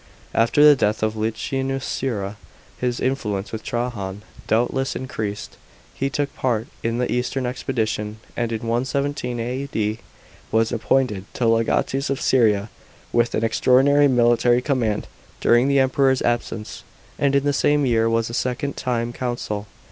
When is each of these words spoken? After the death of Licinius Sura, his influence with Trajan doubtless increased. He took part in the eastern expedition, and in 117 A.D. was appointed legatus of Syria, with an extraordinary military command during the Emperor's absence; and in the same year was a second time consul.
After 0.33 0.63
the 0.65 0.75
death 0.75 1.03
of 1.03 1.15
Licinius 1.15 1.85
Sura, 1.85 2.37
his 2.79 2.99
influence 2.99 3.51
with 3.51 3.61
Trajan 3.61 4.23
doubtless 4.47 4.95
increased. 4.95 5.57
He 5.93 6.09
took 6.09 6.35
part 6.35 6.65
in 6.81 6.97
the 6.97 7.11
eastern 7.11 7.45
expedition, 7.45 8.17
and 8.35 8.51
in 8.51 8.61
117 8.61 9.39
A.D. 9.39 9.99
was 10.51 10.71
appointed 10.71 11.25
legatus 11.39 12.09
of 12.09 12.19
Syria, 12.19 12.71
with 13.13 13.35
an 13.35 13.43
extraordinary 13.43 14.07
military 14.07 14.63
command 14.63 15.05
during 15.39 15.67
the 15.67 15.77
Emperor's 15.77 16.23
absence; 16.23 16.81
and 17.19 17.35
in 17.35 17.43
the 17.43 17.53
same 17.53 17.85
year 17.85 18.09
was 18.09 18.27
a 18.27 18.33
second 18.33 18.75
time 18.75 19.13
consul. 19.13 19.67